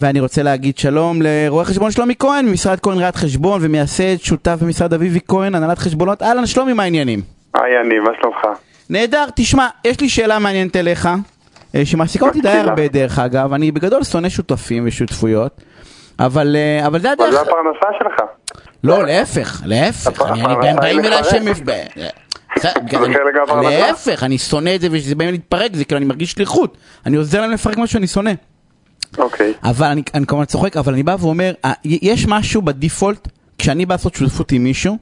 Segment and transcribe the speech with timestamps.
[0.00, 4.94] ואני רוצה להגיד שלום לרואה חשבון שלומי כהן ממשרד כהן ראיית חשבון ומייסד שותף במשרד
[4.94, 6.22] אביבי כהן הנהלת חשבונות.
[6.22, 7.20] אהלן שלומי מה העניינים?
[7.54, 8.58] היי אני, מה שלומך?
[8.90, 9.24] נהדר.
[9.34, 11.08] תשמע יש לי שאלה מעניינת אליך
[11.74, 13.52] אה, שמעסיקה אותי די הרבה דרך אגב.
[13.52, 15.60] אני בגדול שונא שותפים ושותפויות
[16.20, 17.28] אבל, אה, אבל זה הדרך...
[17.28, 18.28] אבל זה הפרנסה שלך.
[18.84, 20.22] לא להפך להפך.
[20.22, 21.24] אני, גם באים אליי.
[21.24, 21.44] שהם...
[23.62, 26.76] להפך אני שונא את זה וכשזה באים להתפרק זה כאילו אני מרגיש שליחות.
[27.06, 28.30] אני עוזר להם לפרק משהו שאני שונא
[29.18, 29.52] אוקיי.
[29.62, 33.94] אבל אני, אני כמובן צוחק, אבל אני בא ואומר, אה, יש משהו בדיפולט, כשאני בא
[33.94, 34.96] לעשות שותפות עם מישהו,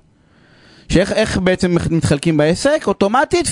[0.89, 2.85] שאיך איך בעצם מתחלקים בעסק?
[2.87, 3.51] אוטומטית 50-50.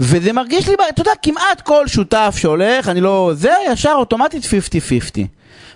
[0.00, 3.32] וזה מרגיש לי, אתה יודע, כמעט כל שותף שהולך, אני לא...
[3.34, 4.46] זה ישר אוטומטית 50-50.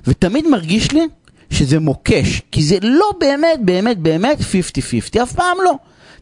[0.06, 1.00] ותמיד מרגיש לי
[1.50, 5.72] שזה מוקש, כי זה לא באמת, באמת, באמת 50-50, אף פעם לא.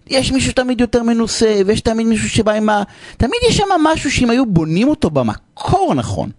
[0.07, 2.83] יש מישהו תמיד יותר מנוסה, ויש תמיד מישהו שבא עם ה...
[3.17, 6.31] תמיד יש שם משהו שאם היו בונים אותו במקור נכון,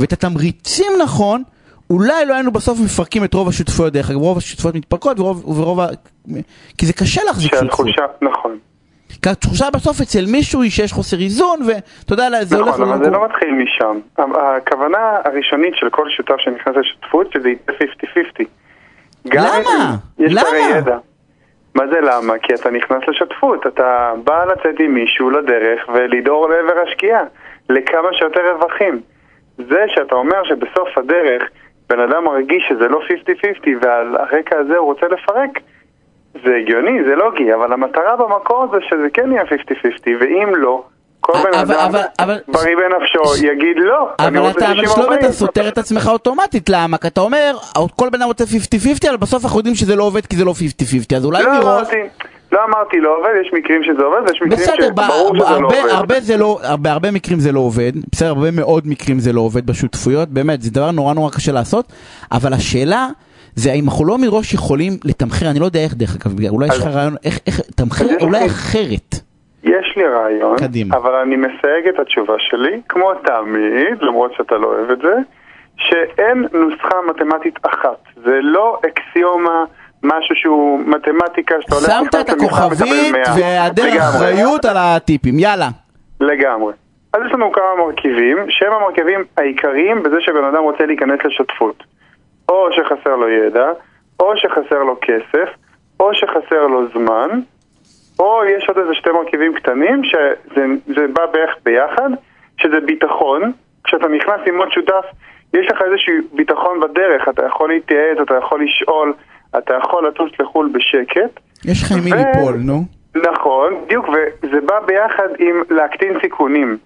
[0.00, 1.42] ואת התמריצים נכון,
[1.90, 5.80] אולי לא היינו בסוף מפרקים את רוב השותפויות, דרך אגב, רוב השותפויות מתפרקות, ורוב, ורוב
[5.80, 5.86] ה...
[6.78, 7.86] כי זה קשה להחזיק שותפות.
[8.22, 8.58] נכון.
[9.22, 12.68] כי התחושה בסוף אצל מישהו היא שיש חוסר איזון, ואתה יודע, זה הולך...
[12.68, 13.98] נכון, אבל זה לא מתחיל משם.
[14.16, 17.58] הכוונה הראשונית של כל שותף שנכנס לשותפות שזה יהיה
[18.40, 18.44] 50-50.
[19.28, 19.96] גם למה?
[20.18, 20.78] יש למה?
[20.78, 20.98] ידע.
[21.74, 22.38] מה זה למה?
[22.42, 27.22] כי אתה נכנס לשותפות, אתה בא לצאת עם מישהו לדרך ולדהור לעבר השקיעה,
[27.70, 29.00] לכמה שיותר רווחים.
[29.58, 31.42] זה שאתה אומר שבסוף הדרך
[31.90, 33.32] בן אדם מרגיש שזה לא 50-50
[33.82, 35.50] ועל הרקע הזה הוא רוצה לפרק,
[36.44, 39.46] זה הגיוני, זה לוגי, אבל המטרה במקור זה שזה כן יהיה 50-50,
[40.20, 40.82] ואם לא,
[41.20, 44.84] כל בן אבל- אדם אבל- אבל- בריא בנפשו יגיד לא, אני אבל רוצה אתה, אבל
[44.84, 44.88] 60-40.
[44.94, 46.98] שלומי, אתה סותר את עצמך אוטומטית, למה?
[46.98, 47.56] כי אתה אומר,
[47.96, 50.52] כל בן אדם רוצה 50-50, אבל בסוף אנחנו יודעים שזה לא עובד כי זה לא
[50.52, 51.88] 50-50, אז אולי לא מראש...
[52.52, 55.64] לא אמרתי לא עובד, יש מקרים שזה עובד, ויש מקרים בסדר, שברור שזה לא הרבה,
[55.80, 55.90] עובד.
[55.90, 59.66] הרבה זה לא, בהרבה מקרים זה לא עובד, בסדר, הרבה מאוד מקרים זה לא עובד
[59.66, 61.92] בשותפויות, באמת, זה דבר נורא נורא קשה לעשות,
[62.32, 63.08] אבל השאלה
[63.54, 66.78] זה האם אנחנו לא מראש יכולים לתמחר, אני לא יודע איך דרך אגב, אולי יש
[66.78, 69.14] לך אז- רעיון, איך, איך, תמחר אז אולי לי- אחרת.
[69.64, 70.96] יש לי רעיון, קדימה.
[70.96, 75.14] אבל אני מסייג את התשובה שלי, כמו תמיד, למרות שאתה לא אוהב את זה,
[75.76, 77.98] שאין נוסחה מתמטית אחת.
[78.24, 79.64] זה לא אקסיומה,
[80.02, 83.34] משהו שהוא מתמטיקה שאתה הולך שמת את הכוכבית מקבל 100.
[83.36, 83.98] והיעדר.
[83.98, 85.68] אחריות על הטיפים, יאללה.
[86.20, 86.72] לגמרי.
[87.12, 91.84] אז יש לנו כמה מרכיבים, שהם המרכיבים העיקריים בזה שבן אדם רוצה להיכנס לשותפות.
[92.48, 93.66] או שחסר לו ידע,
[94.20, 95.48] או שחסר לו כסף,
[96.00, 97.28] או שחסר לו זמן,
[98.18, 102.10] או יש עוד איזה שתי מרכיבים קטנים שזה זה בא בערך ביחד,
[102.56, 103.52] שזה ביטחון.
[103.84, 105.04] כשאתה נכנס עם עוד שותף,
[105.54, 109.12] יש לך איזשהו ביטחון בדרך, אתה יכול להתייעץ, אתה יכול לשאול,
[109.58, 111.40] אתה יכול לטוס לחו"ל בשקט.
[111.64, 112.82] יש לך עם מי ליפול, נו.
[113.32, 116.76] נכון, בדיוק, וזה בא ביחד עם להקטין סיכונים.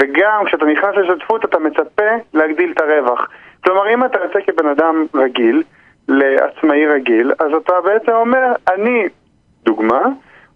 [0.00, 2.02] וגם כשאתה נכנס לשותפות אתה מצפה
[2.34, 3.28] להגדיל את הרווח.
[3.64, 5.62] כלומר, אם אתה יוצא כבן אדם רגיל,
[6.08, 9.04] לעצמאי רגיל, אז אתה בעצם אומר, אני,
[9.64, 10.00] דוגמה,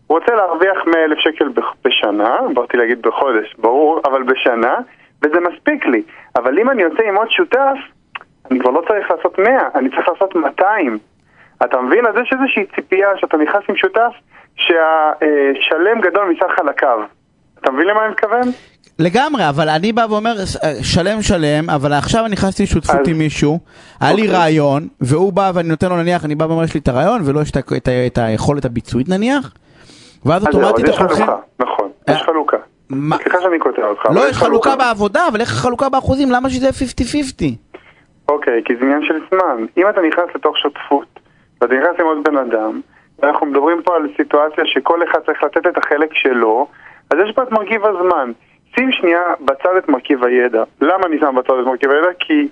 [0.08, 4.74] רוצה להרוויח 100 אלף שקל בח- בשנה, באתי להגיד בחודש, ברור, אבל בשנה,
[5.24, 6.02] וזה מספיק לי.
[6.36, 7.76] אבל אם אני יוצא עם עוד שותף,
[8.50, 10.98] אני כבר לא צריך לעשות 100, אני צריך לעשות 200.
[11.64, 12.06] אתה מבין?
[12.06, 14.12] אז יש איזושהי ציפייה שאתה נכנס עם שותף
[14.56, 16.98] שהשלם גדול מסך חלקיו.
[17.60, 18.42] אתה מבין למה אני מתכוון?
[18.98, 20.34] לגמרי, אבל אני בא ואומר,
[20.82, 23.58] שלם שלם, אבל עכשיו אני נכנסתי לשותפות אז- עם מישהו,
[24.00, 24.36] היה לי אוקיי.
[24.36, 27.40] רעיון, והוא בא ואני נותן לו נניח, אני בא ואומר יש לי את הרעיון, ולא
[27.40, 27.50] יש
[28.06, 29.52] את היכולת הביצועית נניח,
[30.26, 31.26] ואז אוטומטית יש אנחנו הולכים...
[31.26, 32.56] חלוקה, נכון, אה, יש חלוקה.
[32.90, 34.06] מה- סליחה שאני קוטע אותך.
[34.14, 36.30] לא, יש חלוקה בעבודה, אבל איך החלוקה באחוזים?
[36.30, 37.44] למה שזה יהיה 50-50?
[38.28, 39.64] אוקיי, כי זה עניין של זמן.
[39.76, 41.20] אם אתה נכנס לתוך שותפות,
[41.64, 42.80] ואתה נכנס עם עוד בן אדם,
[43.18, 46.66] ואנחנו מדברים פה על סיטואציה שכל אחד צריך לתת את החלק שלו,
[47.10, 48.32] אז יש פה את מרכיב הזמן.
[48.74, 50.64] שים שנייה בצד את מרכיב הידע.
[50.80, 52.08] למה אני שם בצד את מרכיב הידע?
[52.18, 52.48] כי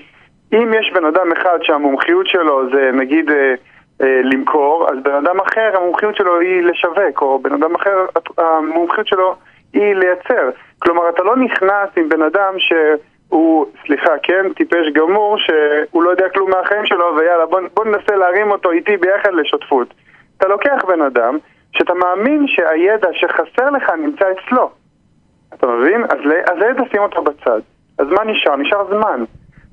[0.52, 3.54] אם יש בן אדם אחד שהמומחיות שלו זה נגיד אה,
[4.02, 8.06] אה, למכור, אז בן אדם אחר המומחיות שלו היא לשווק, או בן אדם אחר
[8.38, 9.34] המומחיות שלו
[9.72, 10.50] היא לייצר.
[10.78, 12.54] כלומר, אתה לא נכנס עם בן אדם
[13.32, 18.16] שהוא, סליחה, כן, טיפש גמור, שהוא לא יודע כלום מהחיים שלו, ויאללה, בוא, בוא ננסה
[18.16, 19.94] להרים אותו איתי ביחד לשותפות.
[20.38, 21.38] אתה לוקח בן אדם
[21.72, 24.70] שאתה מאמין שהידע שחסר לך נמצא אצלו.
[25.54, 26.04] אתה מבין?
[26.04, 26.18] אז,
[26.52, 27.60] אז הידע שים אותו בצד.
[27.98, 28.56] אז מה נשאר?
[28.56, 29.24] נשאר זמן.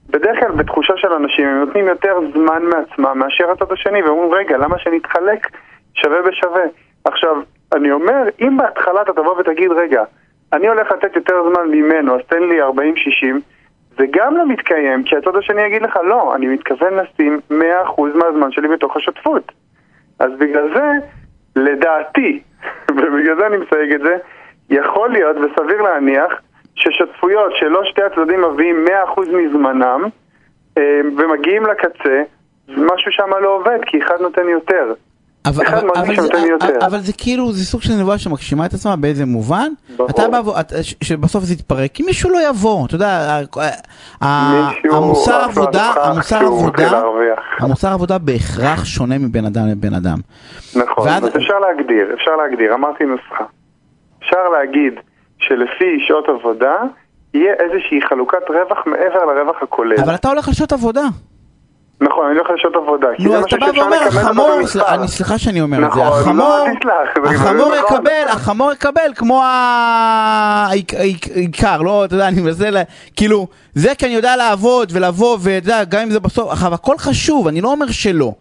[0.10, 4.58] בדרך כלל בתחושה של אנשים הם נותנים יותר זמן מעצמם מאשר הצד השני, ואומרים רגע,
[4.58, 5.48] למה שנתחלק
[5.94, 6.64] שווה בשווה?
[7.06, 7.36] עכשיו,
[7.74, 10.04] אני אומר, אם בהתחלה אתה תבוא ותגיד, רגע,
[10.54, 12.66] אני הולך לתת יותר זמן ממנו, אז תן לי 40-60,
[13.98, 17.54] זה גם לא מתקיים, כי הצד השני יגיד לך, לא, אני מתכוון לשים 100%
[18.00, 19.52] מהזמן שלי בתוך השותפות.
[20.20, 20.92] אז בגלל זה,
[21.56, 22.40] לדעתי,
[22.98, 24.18] ובגלל זה אני מסייג את זה,
[24.70, 26.34] יכול להיות וסביר להניח
[26.76, 30.04] ששותפויות שלא שתי הצדדים מביאים 100% מזמנם
[30.78, 32.22] אה, ומגיעים לקצה,
[32.68, 34.94] משהו שם לא עובד, כי אחד נותן יותר.
[35.46, 36.86] אבל, אחד אבל, אבל, זה, יותר.
[36.86, 39.72] אבל זה כאילו, זה סוג של נבואה שמגשימה את עצמה באיזה מובן.
[40.10, 40.42] אתה בא,
[41.04, 43.40] שבסוף זה יתפרק, כי מישהו לא יבוא, אתה יודע,
[44.22, 47.02] המוסר עבודה, המוסר עבודה.
[47.60, 50.18] המוסר עבודה בהכרח שונה מבין אדם לבין אדם.
[50.76, 53.44] נכון, אז אפשר להגדיר, אפשר להגדיר, אמרתי נוסחה.
[54.20, 54.94] אפשר להגיד
[55.40, 56.76] שלפי שעות עבודה
[57.34, 60.00] יהיה איזושהי חלוקת רווח מעבר לרווח הכולל.
[60.04, 61.04] אבל אתה הולך לשעות עבודה.
[62.02, 63.08] נכון, אני הולך לשעות עבודה.
[63.20, 64.60] נו, אז אתה בא ואומר, החמור.
[64.88, 66.66] אני סליחה שאני אומר את זה, נכון, החמור, לא,
[67.32, 67.98] החמור זה נכון.
[67.98, 72.70] יקבל, החמור יקבל כמו העיק- העיק- העיקר, לא, אתה יודע, אני מנסה,
[73.16, 76.98] כאילו, זה כי אני יודע לעבוד ולבוא, ואתה יודע, גם אם זה בסוף, עכשיו, הכל
[76.98, 78.34] חשוב, אני לא אומר שלא.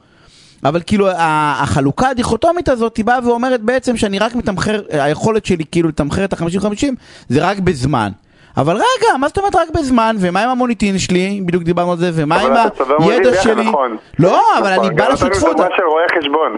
[0.65, 5.89] אבל כאילו החלוקה הדיכוטומית הזאת היא באה ואומרת בעצם שאני רק מתמחר, היכולת שלי כאילו
[5.89, 6.87] לתמחר את ה-50-50
[7.29, 8.11] זה רק בזמן.
[8.59, 10.17] אבל רגע, מה זאת אומרת רק בזמן?
[10.21, 11.41] ומה עם המוניטין שלי?
[11.47, 12.53] בדיוק דיברנו על זה, ומה עם
[12.99, 13.69] הידע שלי?
[13.69, 13.97] נכון.
[14.19, 15.57] לא, אבל נכון, אני בא גם נתתם לשותפות.
[15.57, 16.57] דוגמה של רואה חשבון.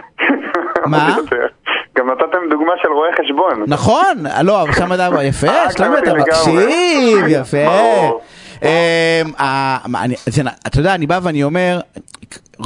[0.87, 1.17] מה?
[1.99, 3.65] גם נתתם דוגמה של רואה חשבון.
[3.67, 6.15] נכון, לא, אבל שם אתה יפה, אה, שלומי אתה.
[6.15, 7.57] מקשיב, יפה.
[8.63, 8.69] אמ,
[9.39, 11.81] ה- מה, אני- זה נ- אתה יודע, אני בא ואני אומר,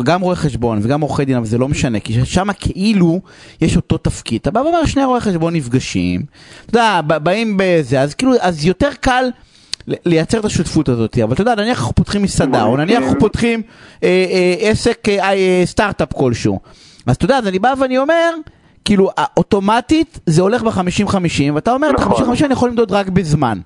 [0.03, 3.21] גם רואי חשבון וגם עורכי דין, אבל זה לא משנה, כי שם כאילו
[3.61, 4.41] יש אותו תפקיד.
[4.41, 6.21] אתה בא ואומר, שני רואי חשבון נפגשים,
[6.67, 9.25] אתה יודע, באים בזה, אז כאילו, אז יותר קל
[9.87, 13.63] לייצר את השותפות הזאת, אבל אתה יודע, נניח אנחנו פותחים מסעדה, או נניח אנחנו פותחים
[14.03, 16.61] אה, אה, עסק, אה, אה, סטארט-אפ כלשהו.
[17.07, 18.35] אז אתה יודע, אז אני בא ואני אומר,
[18.85, 22.27] כאילו, אוטומטית זה הולך ב-50-50, ואתה אומר, את נכון.
[22.27, 23.59] ה-50-50 אני יכול למדוד רק בזמן.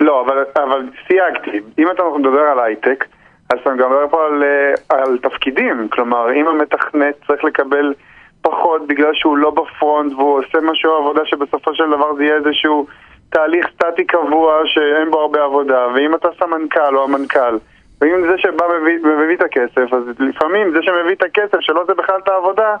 [0.00, 1.68] לא, אבל, אבל סייגתי.
[1.78, 3.04] אם אתה מדבר על הייטק,
[3.52, 5.88] אז אתה מדבר פה על, אה, על תפקידים.
[5.88, 7.94] כלומר, אם המתכנת צריך לקבל
[8.42, 12.86] פחות בגלל שהוא לא בפרונט והוא עושה משהו עבודה שבסופו של דבר זה יהיה איזשהו
[13.30, 17.58] תהליך סטטי קבוע שאין בו הרבה עבודה, ואם אתה סמנכ"ל או המנכ"ל,
[18.00, 21.94] ואם זה שבא מביא, מביא את הכסף, אז לפעמים זה שמביא את הכסף, שלא עושה
[21.94, 22.76] בכלל את העבודה,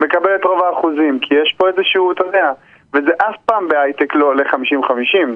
[0.00, 2.52] מקבל את רוב האחוזים, כי יש פה איזשהו, אתה יודע,
[2.94, 4.56] וזה אף פעם בהייטק לא עולה 50-50,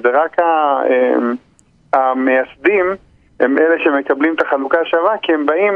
[0.03, 1.35] זה רק ה, אמ,
[1.93, 2.95] המייסדים
[3.39, 5.73] הם אלה שמקבלים את החלוקה השווה, כי הם באים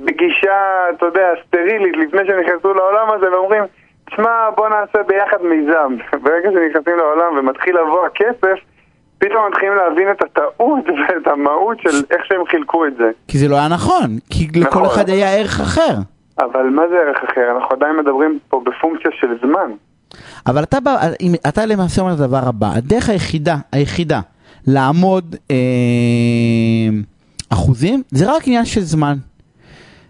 [0.00, 0.56] בגישה,
[0.96, 3.64] אתה יודע, סטרילית לפני שהם נכנסו לעולם הזה ואומרים,
[4.10, 5.96] תשמע, בוא נעשה ביחד מיזם.
[6.24, 8.58] ברגע שנכנסים לעולם ומתחיל לבוא הכסף,
[9.18, 13.10] פתאום מתחילים להבין את הטעות ואת המהות של איך שהם חילקו את זה.
[13.28, 14.84] כי זה לא היה נכון, כי לכל נכון.
[14.84, 15.94] אחד היה ערך אחר.
[16.38, 17.56] אבל מה זה ערך אחר?
[17.56, 19.70] אנחנו עדיין מדברים פה בפונקציה של זמן.
[20.46, 20.78] אבל אתה
[21.48, 24.20] אתה למעשה אומר את הדבר הבא, הדרך היחידה, היחידה,
[24.68, 25.56] לעמוד אה,
[27.50, 29.14] אחוזים, זה רק עניין של זמן.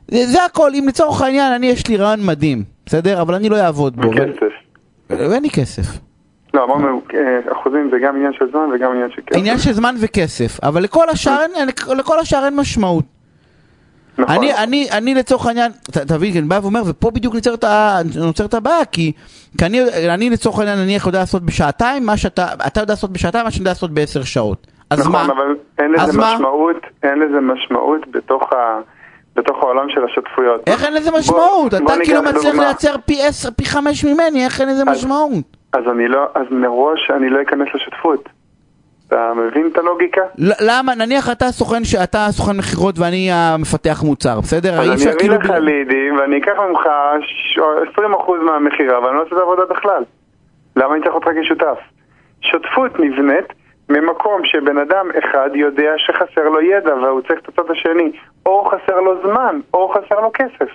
[0.09, 3.23] זה, זה הכל, אם לצורך העניין, אני יש לי רעיון מדהים, בסדר?
[3.23, 4.11] אבל אני לא אעבוד בו.
[4.11, 4.53] וכסף.
[5.11, 5.99] ואין לי כסף.
[6.55, 9.39] לא, אמרנו, אה, אחוזים זה גם עניין של זמן וגם עניין של כסף.
[9.39, 11.69] עניין של זמן וכסף, אבל לכל השאר אין,
[11.99, 13.05] לכל השאר אין משמעות.
[14.19, 14.37] נכון.
[14.37, 15.73] אני, אני, אני לצורך העניין,
[16.09, 17.65] תבין, אני בא ואומר, ופה בדיוק נוצרת
[18.21, 19.13] נוצרת הבעיה, כי,
[19.59, 19.81] כי אני,
[20.15, 23.61] אני לצורך העניין נניח יודע לעשות בשעתיים, מה שאתה, אתה יודע לעשות בשעתיים, מה שאני
[23.61, 24.67] יודע לעשות בעשר שעות.
[24.91, 25.25] אז נכון, מה?
[25.25, 26.35] אבל אין לזה מה?
[26.35, 28.81] משמעות, אין לזה משמעות בתוך, ה,
[29.37, 30.61] בתוך העולם של השותפויות.
[30.69, 31.71] איך אין לזה בוא- משמעות?
[31.75, 32.65] בוא אתה ניגע כאילו מצליח לדוגמה.
[32.65, 35.31] לייצר פי עשר, פי חמש ממני, איך אין לזה אז- משמעות?
[35.73, 38.29] אז אני לא, אז מראש אני לא אכנס לשותפות.
[39.09, 40.21] אתה מבין את הלוגיקה?
[40.39, 40.95] למה?
[40.95, 44.73] נניח אתה סוכן, ש- אתה סוכן מכירות ואני המפתח מוצר, בסדר?
[44.73, 46.89] אז אני אביא כאילו לך לידים ואני אקח ממך
[47.21, 48.03] ש- 20%
[48.47, 50.03] מהמכירה ואני לא עושה את העבודה בכלל.
[50.77, 51.79] למה אני צריך אותך כשותף?
[52.41, 53.45] שותפות נבנית
[53.89, 58.13] ממקום שבן אדם אחד יודע שחסר לו ידע והוא צריך את הצד השני,
[58.47, 60.69] או חסר לו זמן, או חסר לו כסף.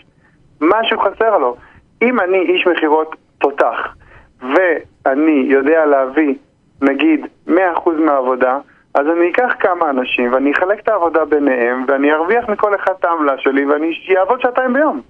[0.62, 1.56] משהו חסר לו.
[2.02, 3.96] אם אני איש מכירות תותח,
[4.42, 6.34] ואני יודע להביא,
[6.82, 7.26] נגיד,
[7.58, 8.58] 100% מהעבודה,
[8.94, 13.06] אז אני אקח כמה אנשים ואני אחלק את העבודה ביניהם ואני ארוויח מכל אחד את
[13.06, 13.88] העמלה שלי ואני
[14.20, 15.02] אעבוד שעתיים ביום.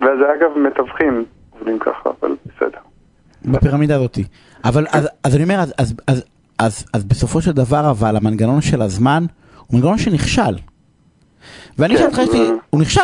[0.00, 1.24] וזה אגב מתווכים
[1.58, 2.78] עובדים ככה, אבל בסדר.
[3.44, 4.24] בפירמידה הזאתי.
[4.64, 6.24] אבל אז, אז אני אומר, אז, אז, אז,
[6.58, 9.24] אז, אז בסופו של דבר, אבל המנגנון של הזמן
[9.66, 10.54] הוא מנגנון שנכשל.
[11.78, 13.00] ואני כן, שאלתי, לך, זה- הוא נכשל.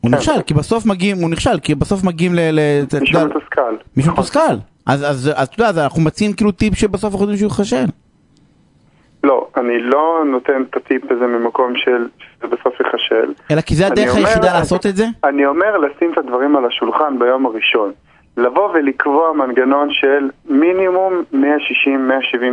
[0.00, 0.16] הוא כן.
[0.16, 2.38] נכשל, כי בסוף מגיעים, הוא נכשל, כי בסוף מגיעים ל...
[3.00, 3.74] מישהו מתוסכל.
[3.96, 4.12] מישהו.
[4.12, 4.54] מתוסכל.
[4.86, 7.84] אז, אז, אז אתה יודע, אז אנחנו מציעים כאילו טיפ שבסוף אנחנו יודעים שהוא ייכשל.
[9.24, 13.32] לא, אני לא נותן את הטיפ הזה ממקום של שזה בסוף ייכשל.
[13.50, 15.04] אלא כי זה אני הדרך אומר- היחידה לעשות את זה?
[15.24, 17.92] אני אומר לשים את הדברים על השולחן ביום הראשון.
[18.36, 21.36] לבוא ולקבוע מנגנון של מינימום 160-170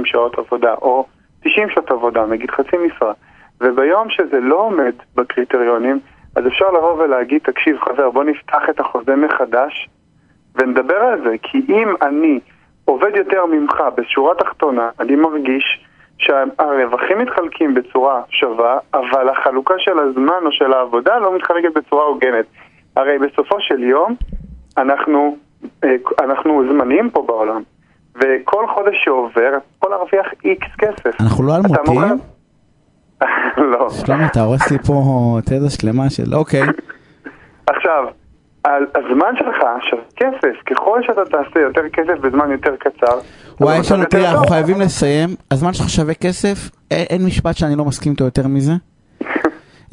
[0.06, 1.06] שעות עבודה, או
[1.44, 3.13] 90 שעות עבודה, נגיד חצי משרה.
[3.62, 6.00] וביום שזה לא עומד בקריטריונים,
[6.36, 9.90] אז אפשר לבוא ולהגיד, תקשיב חבר, בוא נפתח את החוזה מחדש
[10.55, 11.36] ונדבר על זה.
[11.43, 12.39] כי אם אני
[12.86, 15.86] עובד יותר ממך בשורה תחתונה, אני מרגיש
[16.17, 22.45] שהרווחים מתחלקים בצורה שווה, אבל החלוקה של הזמן או של העבודה לא מתחלקת בצורה הוגנת.
[22.95, 24.15] הרי בסופו של יום
[24.77, 25.38] אנחנו,
[25.83, 27.62] אה, אנחנו זמניים פה בעולם,
[28.15, 31.22] וכל חודש שעובר, יכול להרוויח איקס כסף.
[31.22, 32.19] אנחנו לא אלמותים?
[33.72, 33.89] לא.
[33.89, 34.93] שלמה, אתה הורס לי פה
[35.45, 36.62] תזה שלמה של אוקיי.
[37.67, 38.05] עכשיו,
[38.67, 39.58] הזמן שלך
[39.89, 43.20] שווה כסף, ככל שאתה תעשה יותר כסף בזמן יותר קצר.
[43.62, 47.86] וואי, יש לנו, תראה, אנחנו חייבים לסיים, הזמן שלך שווה כסף, אין משפט שאני לא
[47.86, 48.74] מסכים איתו יותר מזה.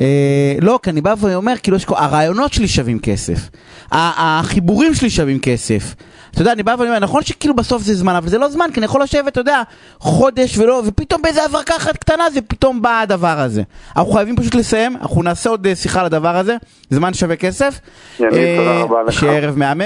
[0.00, 3.50] אה, לא, כי אני בא ואומר, כאילו, הרעיונות שלי שווים כסף,
[3.92, 5.94] החיבורים שלי שווים כסף.
[6.30, 8.66] אתה יודע, אני בא ואני אומר, נכון שכאילו בסוף זה זמן, אבל זה לא זמן,
[8.74, 9.62] כי אני יכול לשבת, אתה יודע,
[9.98, 13.62] חודש ולא, ופתאום באיזה הברקה אחת קטנה זה פתאום בא הדבר הזה.
[13.96, 16.56] אנחנו חייבים פשוט לסיים, אנחנו נעשה עוד אה, שיחה על הדבר הזה,
[16.90, 17.80] זמן שווה כסף.
[18.20, 19.12] יניב, תודה אה, רבה לך.
[19.12, 19.82] שיהיה ערב מהמם.